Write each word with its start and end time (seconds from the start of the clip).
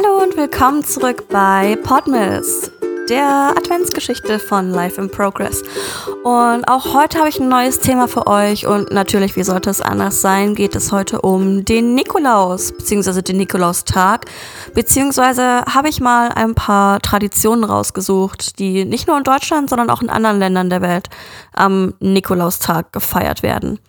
Hallo 0.00 0.22
und 0.22 0.36
willkommen 0.36 0.84
zurück 0.84 1.24
bei 1.28 1.76
Podmiss, 1.82 2.70
der 3.08 3.52
Adventsgeschichte 3.56 4.38
von 4.38 4.70
Life 4.70 5.00
in 5.00 5.10
Progress. 5.10 5.64
Und 6.22 6.68
auch 6.68 6.94
heute 6.94 7.18
habe 7.18 7.28
ich 7.28 7.40
ein 7.40 7.48
neues 7.48 7.80
Thema 7.80 8.06
für 8.06 8.28
euch 8.28 8.64
und 8.64 8.92
natürlich, 8.92 9.34
wie 9.34 9.42
sollte 9.42 9.70
es 9.70 9.80
anders 9.80 10.20
sein, 10.20 10.54
geht 10.54 10.76
es 10.76 10.92
heute 10.92 11.22
um 11.22 11.64
den 11.64 11.96
Nikolaus, 11.96 12.70
beziehungsweise 12.70 13.24
den 13.24 13.38
Nikolaustag, 13.38 14.26
beziehungsweise 14.72 15.64
habe 15.68 15.88
ich 15.88 15.98
mal 15.98 16.28
ein 16.28 16.54
paar 16.54 17.00
Traditionen 17.00 17.64
rausgesucht, 17.64 18.60
die 18.60 18.84
nicht 18.84 19.08
nur 19.08 19.18
in 19.18 19.24
Deutschland, 19.24 19.68
sondern 19.68 19.90
auch 19.90 20.00
in 20.00 20.10
anderen 20.10 20.38
Ländern 20.38 20.70
der 20.70 20.80
Welt 20.80 21.08
am 21.52 21.94
Nikolaustag 21.98 22.92
gefeiert 22.92 23.42
werden. 23.42 23.80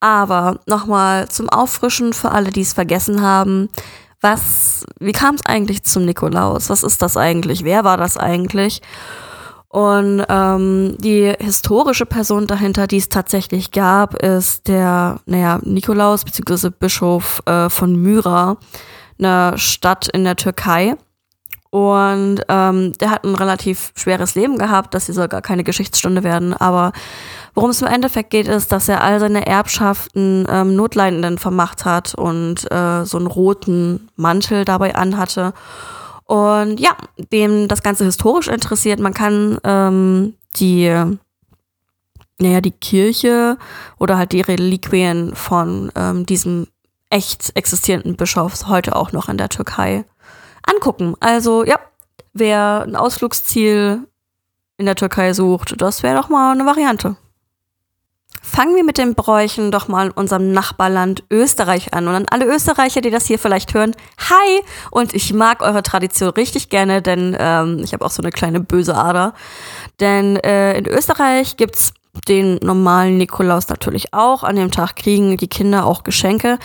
Aber 0.00 0.58
nochmal 0.66 1.28
zum 1.28 1.48
Auffrischen 1.48 2.12
für 2.12 2.32
alle, 2.32 2.50
die 2.50 2.62
es 2.62 2.72
vergessen 2.72 3.22
haben 3.22 3.68
was, 4.24 4.84
wie 4.98 5.12
kam 5.12 5.36
es 5.36 5.46
eigentlich 5.46 5.84
zum 5.84 6.06
Nikolaus? 6.06 6.70
Was 6.70 6.82
ist 6.82 7.02
das 7.02 7.16
eigentlich? 7.16 7.62
Wer 7.62 7.84
war 7.84 7.96
das 7.96 8.16
eigentlich? 8.16 8.80
Und 9.68 10.24
ähm, 10.28 10.96
die 10.98 11.34
historische 11.38 12.06
Person 12.06 12.46
dahinter, 12.46 12.86
die 12.86 12.96
es 12.96 13.08
tatsächlich 13.08 13.70
gab, 13.70 14.14
ist 14.14 14.66
der, 14.66 15.20
naja, 15.26 15.60
Nikolaus 15.62 16.24
bzw. 16.24 16.70
Bischof 16.70 17.42
äh, 17.44 17.68
von 17.68 17.96
Myra, 17.96 18.56
eine 19.18 19.58
Stadt 19.58 20.08
in 20.08 20.24
der 20.24 20.36
Türkei. 20.36 20.96
Und 21.74 22.36
ähm, 22.48 22.92
der 22.98 23.10
hat 23.10 23.24
ein 23.24 23.34
relativ 23.34 23.92
schweres 23.96 24.36
Leben 24.36 24.58
gehabt, 24.58 24.94
das 24.94 25.06
hier 25.06 25.14
soll 25.14 25.26
gar 25.26 25.42
keine 25.42 25.64
Geschichtsstunde 25.64 26.22
werden, 26.22 26.54
aber 26.54 26.92
Worum 27.54 27.70
es 27.70 27.82
im 27.82 27.88
Endeffekt 27.88 28.30
geht, 28.30 28.48
ist, 28.48 28.72
dass 28.72 28.88
er 28.88 29.02
all 29.02 29.20
seine 29.20 29.46
Erbschaften 29.46 30.44
ähm, 30.50 30.74
Notleidenden 30.74 31.38
vermacht 31.38 31.84
hat 31.84 32.12
und 32.12 32.68
äh, 32.72 33.04
so 33.04 33.16
einen 33.16 33.28
roten 33.28 34.08
Mantel 34.16 34.64
dabei 34.64 34.96
anhatte. 34.96 35.52
Und 36.24 36.80
ja, 36.80 36.96
dem 37.32 37.68
das 37.68 37.84
Ganze 37.84 38.04
historisch 38.04 38.48
interessiert, 38.48 38.98
man 38.98 39.14
kann 39.14 39.58
ähm, 39.62 40.34
die, 40.56 40.92
naja, 42.40 42.60
die 42.60 42.72
Kirche 42.72 43.56
oder 44.00 44.18
halt 44.18 44.32
die 44.32 44.40
Reliquien 44.40 45.36
von 45.36 45.92
ähm, 45.94 46.26
diesem 46.26 46.66
echt 47.08 47.52
existierenden 47.54 48.16
Bischof 48.16 48.66
heute 48.66 48.96
auch 48.96 49.12
noch 49.12 49.28
in 49.28 49.38
der 49.38 49.48
Türkei 49.48 50.04
angucken. 50.66 51.14
Also 51.20 51.64
ja, 51.64 51.78
wer 52.32 52.82
ein 52.86 52.96
Ausflugsziel 52.96 54.06
in 54.76 54.86
der 54.86 54.96
Türkei 54.96 55.32
sucht, 55.32 55.80
das 55.80 56.02
wäre 56.02 56.16
doch 56.16 56.28
mal 56.28 56.52
eine 56.52 56.66
Variante. 56.66 57.16
Fangen 58.42 58.76
wir 58.76 58.84
mit 58.84 58.98
den 58.98 59.14
Bräuchen 59.14 59.70
doch 59.70 59.88
mal 59.88 60.06
in 60.06 60.12
unserem 60.12 60.52
Nachbarland 60.52 61.24
Österreich 61.30 61.94
an. 61.94 62.06
Und 62.06 62.14
an 62.14 62.26
alle 62.30 62.44
Österreicher, 62.46 63.00
die 63.00 63.10
das 63.10 63.26
hier 63.26 63.38
vielleicht 63.38 63.72
hören, 63.72 63.96
hi! 64.18 64.62
Und 64.90 65.14
ich 65.14 65.32
mag 65.32 65.62
eure 65.62 65.82
Tradition 65.82 66.28
richtig 66.28 66.68
gerne, 66.68 67.00
denn 67.00 67.34
ähm, 67.38 67.80
ich 67.82 67.94
habe 67.94 68.04
auch 68.04 68.10
so 68.10 68.22
eine 68.22 68.30
kleine 68.30 68.60
böse 68.60 68.94
Ader. 68.94 69.32
Denn 69.98 70.36
äh, 70.36 70.76
in 70.76 70.86
Österreich 70.86 71.56
gibt's 71.56 71.94
den 72.28 72.56
normalen 72.62 73.18
Nikolaus 73.18 73.68
natürlich 73.68 74.14
auch. 74.14 74.42
An 74.42 74.56
dem 74.56 74.70
Tag 74.70 74.96
kriegen 74.96 75.36
die 75.36 75.48
Kinder 75.48 75.86
auch 75.86 76.04
Geschenke. 76.04 76.58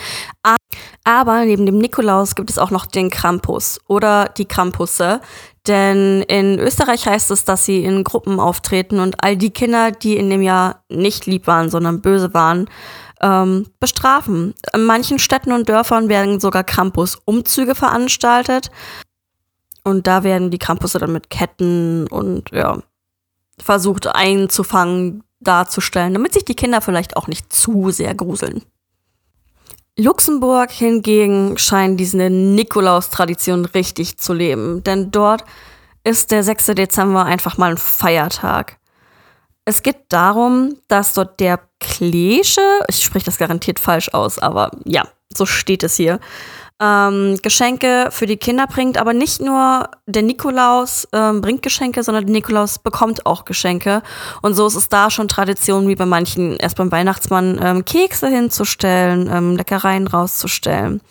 Aber 1.04 1.44
neben 1.44 1.66
dem 1.66 1.78
Nikolaus 1.78 2.34
gibt 2.34 2.50
es 2.50 2.58
auch 2.58 2.70
noch 2.70 2.86
den 2.86 3.10
Krampus 3.10 3.80
oder 3.86 4.28
die 4.36 4.46
Krampusse. 4.46 5.20
Denn 5.66 6.22
in 6.22 6.58
Österreich 6.58 7.06
heißt 7.06 7.30
es, 7.30 7.44
dass 7.44 7.64
sie 7.64 7.84
in 7.84 8.04
Gruppen 8.04 8.40
auftreten 8.40 8.98
und 8.98 9.22
all 9.22 9.36
die 9.36 9.50
Kinder, 9.50 9.90
die 9.90 10.16
in 10.16 10.30
dem 10.30 10.42
Jahr 10.42 10.84
nicht 10.88 11.26
lieb 11.26 11.46
waren, 11.46 11.70
sondern 11.70 12.00
böse 12.00 12.32
waren, 12.32 12.68
ähm, 13.20 13.66
bestrafen. 13.78 14.54
In 14.74 14.84
manchen 14.84 15.18
Städten 15.18 15.52
und 15.52 15.68
Dörfern 15.68 16.08
werden 16.08 16.40
sogar 16.40 16.64
Krampus-Umzüge 16.64 17.74
veranstaltet. 17.74 18.70
Und 19.84 20.06
da 20.06 20.24
werden 20.24 20.50
die 20.50 20.58
Krampusse 20.58 20.98
dann 20.98 21.12
mit 21.12 21.30
Ketten 21.30 22.06
und 22.06 22.50
ja, 22.52 22.78
versucht 23.58 24.06
einzufangen, 24.06 25.22
darzustellen, 25.40 26.14
damit 26.14 26.34
sich 26.34 26.44
die 26.44 26.54
Kinder 26.54 26.80
vielleicht 26.80 27.16
auch 27.16 27.26
nicht 27.26 27.52
zu 27.52 27.90
sehr 27.90 28.14
gruseln. 28.14 28.62
Luxemburg 29.98 30.70
hingegen 30.70 31.58
scheint 31.58 32.00
diese 32.00 32.30
Nikolaus-Tradition 32.30 33.64
richtig 33.66 34.18
zu 34.18 34.32
leben, 34.32 34.82
denn 34.84 35.10
dort 35.10 35.44
ist 36.04 36.30
der 36.30 36.42
6. 36.42 36.66
Dezember 36.66 37.24
einfach 37.24 37.58
mal 37.58 37.72
ein 37.72 37.78
Feiertag. 37.78 38.78
Es 39.64 39.82
geht 39.82 40.04
darum, 40.08 40.76
dass 40.88 41.12
dort 41.12 41.38
der 41.38 41.60
Klesche, 41.80 42.62
ich 42.88 43.04
spreche 43.04 43.26
das 43.26 43.36
garantiert 43.38 43.78
falsch 43.78 44.08
aus, 44.14 44.38
aber 44.38 44.70
ja, 44.84 45.06
so 45.34 45.44
steht 45.44 45.82
es 45.82 45.96
hier, 45.96 46.18
ähm, 46.80 47.36
Geschenke 47.42 48.08
für 48.10 48.26
die 48.26 48.38
Kinder 48.38 48.66
bringt, 48.66 48.98
aber 48.98 49.12
nicht 49.12 49.40
nur 49.40 49.88
der 50.06 50.22
Nikolaus 50.22 51.06
ähm, 51.12 51.42
bringt 51.42 51.62
Geschenke, 51.62 52.02
sondern 52.02 52.26
der 52.26 52.32
Nikolaus 52.32 52.78
bekommt 52.78 53.26
auch 53.26 53.44
Geschenke. 53.44 54.02
Und 54.40 54.54
so 54.54 54.66
ist 54.66 54.76
es 54.76 54.88
da 54.88 55.10
schon 55.10 55.28
Tradition, 55.28 55.88
wie 55.88 55.96
bei 55.96 56.06
manchen, 56.06 56.56
erst 56.56 56.76
beim 56.76 56.90
Weihnachtsmann 56.90 57.60
ähm, 57.62 57.84
Kekse 57.84 58.28
hinzustellen, 58.28 59.30
ähm, 59.32 59.56
Leckereien 59.56 60.06
rauszustellen 60.06 61.02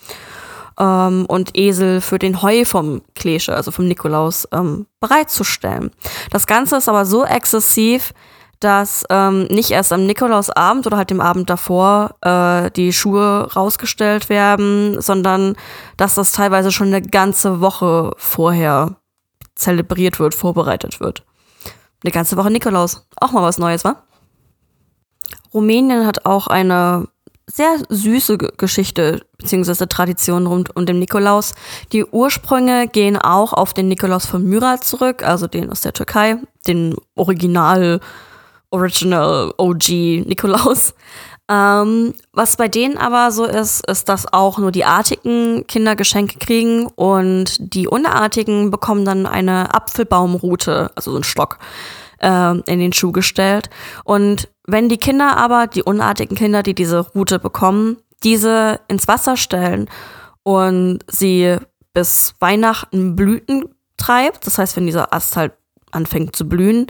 ähm, 0.78 1.26
und 1.28 1.56
Esel 1.56 2.00
für 2.00 2.18
den 2.18 2.42
Heu 2.42 2.64
vom 2.64 3.02
Klesche, 3.14 3.54
also 3.54 3.70
vom 3.70 3.86
Nikolaus, 3.86 4.48
ähm, 4.52 4.86
bereitzustellen. 4.98 5.92
Das 6.32 6.46
Ganze 6.46 6.76
ist 6.76 6.88
aber 6.88 7.04
so 7.04 7.24
exzessiv, 7.24 8.12
dass 8.60 9.04
ähm, 9.08 9.44
nicht 9.44 9.70
erst 9.70 9.92
am 9.92 10.06
Nikolausabend 10.06 10.86
oder 10.86 10.98
halt 10.98 11.10
dem 11.10 11.20
Abend 11.20 11.48
davor 11.48 12.14
äh, 12.20 12.70
die 12.70 12.92
Schuhe 12.92 13.50
rausgestellt 13.54 14.28
werden, 14.28 15.00
sondern 15.00 15.56
dass 15.96 16.14
das 16.14 16.32
teilweise 16.32 16.70
schon 16.70 16.88
eine 16.88 17.02
ganze 17.02 17.60
Woche 17.60 18.12
vorher 18.18 18.96
zelebriert 19.54 20.20
wird, 20.20 20.34
vorbereitet 20.34 21.00
wird. 21.00 21.24
Eine 22.04 22.12
ganze 22.12 22.36
Woche 22.36 22.50
Nikolaus. 22.50 23.06
Auch 23.20 23.32
mal 23.32 23.42
was 23.42 23.58
Neues, 23.58 23.84
wa? 23.84 24.02
Rumänien 25.52 26.06
hat 26.06 26.26
auch 26.26 26.46
eine 26.46 27.08
sehr 27.46 27.78
süße 27.88 28.38
Geschichte 28.38 29.26
bzw. 29.38 29.86
Tradition 29.86 30.46
rund 30.46 30.76
um 30.76 30.86
den 30.86 30.98
Nikolaus. 30.98 31.54
Die 31.92 32.04
Ursprünge 32.04 32.88
gehen 32.88 33.16
auch 33.16 33.52
auf 33.52 33.74
den 33.74 33.88
Nikolaus 33.88 34.26
von 34.26 34.44
Myra 34.44 34.80
zurück, 34.80 35.22
also 35.22 35.46
den 35.46 35.70
aus 35.70 35.80
der 35.80 35.92
Türkei, 35.92 36.36
den 36.66 36.94
Original 37.16 38.00
Original 38.70 39.52
OG 39.58 39.88
Nikolaus. 40.26 40.94
Ähm, 41.50 42.14
was 42.32 42.56
bei 42.56 42.68
denen 42.68 42.96
aber 42.96 43.32
so 43.32 43.44
ist, 43.44 43.84
ist, 43.90 44.08
dass 44.08 44.32
auch 44.32 44.58
nur 44.58 44.70
die 44.70 44.84
artigen 44.84 45.66
Kinder 45.66 45.96
Geschenke 45.96 46.38
kriegen 46.38 46.86
und 46.86 47.74
die 47.74 47.88
unartigen 47.88 48.70
bekommen 48.70 49.04
dann 49.04 49.26
eine 49.26 49.74
Apfelbaumrute, 49.74 50.92
also 50.94 51.10
so 51.10 51.16
einen 51.16 51.24
Stock, 51.24 51.58
äh, 52.20 52.56
in 52.70 52.78
den 52.78 52.92
Schuh 52.92 53.10
gestellt. 53.10 53.68
Und 54.04 54.48
wenn 54.64 54.88
die 54.88 54.98
Kinder 54.98 55.36
aber, 55.36 55.66
die 55.66 55.82
unartigen 55.82 56.36
Kinder, 56.36 56.62
die 56.62 56.74
diese 56.74 57.00
Rute 57.00 57.40
bekommen, 57.40 57.96
diese 58.22 58.78
ins 58.86 59.08
Wasser 59.08 59.36
stellen 59.36 59.88
und 60.44 61.00
sie 61.08 61.56
bis 61.92 62.34
Weihnachten 62.38 63.16
Blüten 63.16 63.64
treibt, 63.96 64.46
das 64.46 64.58
heißt, 64.58 64.76
wenn 64.76 64.86
dieser 64.86 65.12
Ast 65.12 65.36
halt 65.36 65.54
anfängt 65.92 66.36
zu 66.36 66.48
blühen, 66.48 66.86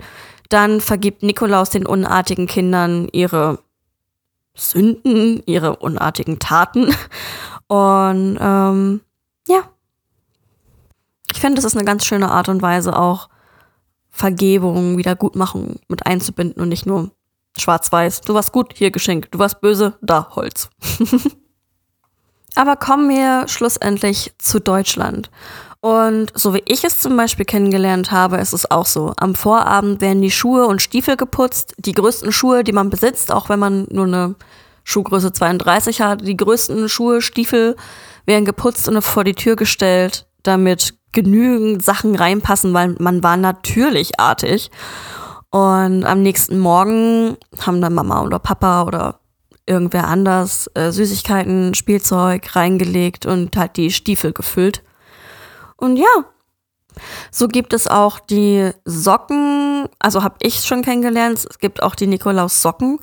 dann 0.49 0.81
vergibt 0.81 1.23
Nikolaus 1.23 1.69
den 1.69 1.85
unartigen 1.85 2.47
Kindern 2.47 3.07
ihre 3.11 3.59
Sünden, 4.53 5.41
ihre 5.45 5.77
unartigen 5.77 6.39
Taten. 6.39 6.93
Und 7.67 8.37
ähm, 8.41 9.01
ja, 9.47 9.63
ich 11.31 11.39
finde, 11.39 11.55
das 11.55 11.65
ist 11.65 11.77
eine 11.77 11.85
ganz 11.85 12.05
schöne 12.05 12.29
Art 12.29 12.49
und 12.49 12.61
Weise, 12.61 12.97
auch 12.97 13.29
Vergebung, 14.09 14.97
Wiedergutmachung 14.97 15.79
mit 15.87 16.05
einzubinden 16.05 16.61
und 16.61 16.67
nicht 16.67 16.85
nur 16.85 17.11
schwarz-weiß. 17.57 18.21
Du 18.21 18.33
warst 18.33 18.51
gut, 18.51 18.73
hier 18.75 18.91
Geschenk. 18.91 19.31
Du 19.31 19.39
warst 19.39 19.61
böse, 19.61 19.97
da 20.01 20.35
Holz. 20.35 20.69
Aber 22.55 22.75
kommen 22.75 23.09
wir 23.09 23.47
schlussendlich 23.47 24.33
zu 24.37 24.59
Deutschland. 24.59 25.31
Und 25.81 26.31
so 26.35 26.53
wie 26.53 26.61
ich 26.65 26.83
es 26.83 26.99
zum 26.99 27.17
Beispiel 27.17 27.45
kennengelernt 27.45 28.11
habe, 28.11 28.37
ist 28.37 28.53
es 28.53 28.69
auch 28.69 28.85
so. 28.85 29.13
Am 29.17 29.33
Vorabend 29.33 29.99
werden 29.99 30.21
die 30.21 30.29
Schuhe 30.29 30.67
und 30.67 30.79
Stiefel 30.81 31.17
geputzt. 31.17 31.73
Die 31.79 31.93
größten 31.93 32.31
Schuhe, 32.31 32.63
die 32.63 32.71
man 32.71 32.91
besitzt, 32.91 33.31
auch 33.31 33.49
wenn 33.49 33.59
man 33.59 33.87
nur 33.89 34.05
eine 34.05 34.35
Schuhgröße 34.83 35.33
32 35.33 36.01
hat, 36.01 36.25
die 36.25 36.37
größten 36.37 36.87
Schuhe, 36.87 37.21
Stiefel 37.21 37.75
werden 38.27 38.45
geputzt 38.45 38.87
und 38.87 39.01
vor 39.01 39.23
die 39.23 39.33
Tür 39.33 39.55
gestellt, 39.55 40.27
damit 40.43 40.93
genügend 41.11 41.83
Sachen 41.83 42.15
reinpassen, 42.15 42.73
weil 42.75 42.95
man 42.99 43.23
war 43.23 43.37
natürlich 43.37 44.19
artig. 44.19 44.69
Und 45.49 46.05
am 46.05 46.21
nächsten 46.21 46.59
Morgen 46.59 47.37
haben 47.59 47.81
dann 47.81 47.95
Mama 47.95 48.21
oder 48.21 48.37
Papa 48.37 48.83
oder 48.83 49.19
irgendwer 49.65 50.07
anders 50.07 50.69
äh, 50.75 50.91
Süßigkeiten, 50.91 51.73
Spielzeug 51.73 52.55
reingelegt 52.55 53.25
und 53.25 53.57
halt 53.57 53.77
die 53.77 53.91
Stiefel 53.91 54.31
gefüllt. 54.31 54.83
Und 55.81 55.97
ja, 55.97 56.25
so 57.31 57.47
gibt 57.47 57.73
es 57.73 57.87
auch 57.87 58.19
die 58.19 58.71
Socken, 58.85 59.87
also 59.99 60.23
habe 60.23 60.35
ich 60.41 60.63
schon 60.63 60.83
kennengelernt, 60.83 61.45
es 61.49 61.59
gibt 61.59 61.81
auch 61.83 61.95
die 61.95 62.07
Nikolaus-Socken. 62.07 62.99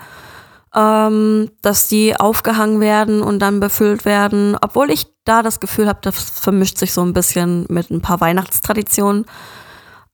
ähm, 0.75 1.51
dass 1.63 1.89
die 1.89 2.15
aufgehangen 2.15 2.79
werden 2.79 3.23
und 3.23 3.39
dann 3.39 3.59
befüllt 3.59 4.05
werden, 4.05 4.55
obwohl 4.61 4.91
ich 4.91 5.07
da 5.25 5.43
das 5.43 5.61
Gefühl 5.61 5.89
habe, 5.89 6.01
das 6.03 6.23
vermischt 6.23 6.77
sich 6.77 6.93
so 6.93 7.01
ein 7.01 7.15
bisschen 7.15 7.65
mit 7.71 7.91
ein 7.91 8.03
paar 8.03 8.21
Weihnachtstraditionen. 8.21 9.25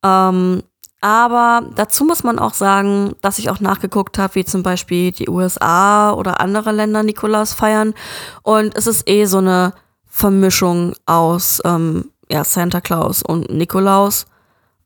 Ähm, 0.04 0.62
aber 1.00 1.68
dazu 1.74 2.04
muss 2.04 2.22
man 2.22 2.38
auch 2.38 2.54
sagen, 2.54 3.16
dass 3.20 3.40
ich 3.40 3.50
auch 3.50 3.58
nachgeguckt 3.58 4.16
habe, 4.16 4.36
wie 4.36 4.44
zum 4.44 4.62
Beispiel 4.62 5.10
die 5.10 5.28
USA 5.28 6.12
oder 6.12 6.40
andere 6.40 6.70
Länder 6.70 7.02
Nikolaus 7.02 7.52
feiern. 7.52 7.92
Und 8.42 8.76
es 8.76 8.86
ist 8.86 9.08
eh 9.08 9.24
so 9.24 9.38
eine 9.38 9.74
Vermischung 10.06 10.94
aus 11.04 11.60
ähm, 11.64 12.12
ja, 12.34 12.42
Santa 12.42 12.80
Claus 12.80 13.22
und 13.22 13.48
Nikolaus. 13.48 14.26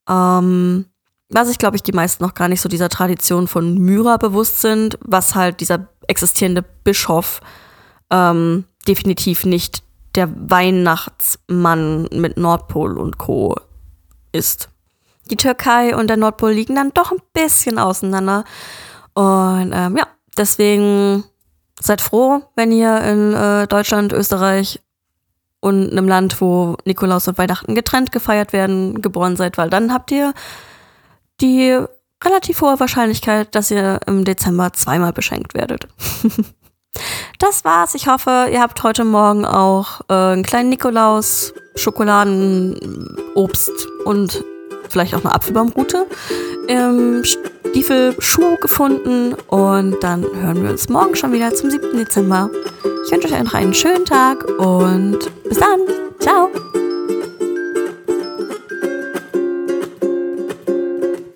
Ähm, 0.07 0.85
was 1.31 1.49
ich 1.49 1.59
glaube 1.59 1.77
ich 1.77 1.83
die 1.83 1.93
meisten 1.93 2.23
noch 2.23 2.35
gar 2.35 2.49
nicht 2.49 2.61
so 2.61 2.69
dieser 2.69 2.91
Tradition 2.91 3.49
von 3.49 3.79
Myra 3.79 4.19
bewusst 4.19 4.61
sind, 4.61 4.99
was 5.01 5.35
halt 5.35 5.61
dieser 5.61 5.89
existierende 6.07 6.63
Bischof 6.63 7.41
ähm, 8.11 8.65
definitiv 8.87 9.47
nicht 9.47 9.83
der 10.15 10.29
Weihnachtsmann 10.51 12.09
mit 12.13 12.37
Nordpol 12.37 12.99
und 12.99 13.17
Co. 13.17 13.57
ist 14.33 14.69
die 15.31 15.37
Türkei 15.37 15.97
und 15.97 16.09
der 16.09 16.17
Nordpol 16.19 16.53
liegen 16.53 16.75
dann 16.75 16.93
doch 16.93 17.13
ein 17.13 17.23
bisschen 17.33 17.79
auseinander. 17.79 18.45
Und 19.15 19.73
ähm, 19.75 19.97
ja, 19.97 20.07
deswegen 20.37 21.25
seid 21.81 22.01
froh, 22.03 22.43
wenn 22.57 22.73
ihr 22.73 23.01
in 23.03 23.35
äh, 23.35 23.67
Deutschland, 23.67 24.13
Österreich 24.13 24.81
und 25.61 25.91
einem 25.91 26.09
Land, 26.09 26.41
wo 26.41 26.77
Nikolaus 26.85 27.29
und 27.29 27.39
Weihnachten 27.39 27.75
getrennt 27.75 28.13
gefeiert 28.13 28.53
werden, 28.53 29.03
geboren 29.03 29.37
seid, 29.37 29.59
weil 29.59 29.71
dann 29.71 29.93
habt 29.93 30.11
ihr 30.11 30.33
die 31.41 31.79
relativ 32.25 32.61
hohe 32.61 32.79
Wahrscheinlichkeit, 32.81 33.55
dass 33.55 33.71
ihr 33.71 34.01
im 34.07 34.25
Dezember 34.25 34.73
zweimal 34.73 35.13
beschenkt 35.13 35.55
werdet. 35.55 35.89
das 37.39 37.65
war's. 37.65 37.95
Ich 37.95 38.09
hoffe, 38.09 38.49
ihr 38.53 38.61
habt 38.61 38.83
heute 38.83 39.05
Morgen 39.05 39.45
auch 39.45 40.01
äh, 40.09 40.15
einen 40.15 40.43
kleinen 40.43 40.69
Nikolaus, 40.69 41.53
Schokoladen, 41.77 43.17
Obst 43.35 43.87
und 44.05 44.45
vielleicht 44.89 45.15
auch 45.15 45.25
eine 45.25 45.35
Apfelbaumroute 45.35 46.07
im 46.67 47.23
Stiefelschuh 47.25 48.57
gefunden. 48.61 49.35
Und 49.47 50.03
dann 50.03 50.25
hören 50.25 50.63
wir 50.63 50.71
uns 50.71 50.89
morgen 50.89 51.15
schon 51.15 51.33
wieder 51.33 51.55
zum 51.55 51.71
7. 51.71 51.97
Dezember. 51.97 52.51
Ich 53.09 53.13
wünsche 53.13 53.35
euch 53.35 53.43
noch 53.43 53.55
einen 53.55 53.73
schönen 53.73 54.05
Tag 54.05 54.45
und 54.59 55.19
bis 55.45 55.59
dann. 55.59 55.81
Ciao. 56.21 56.51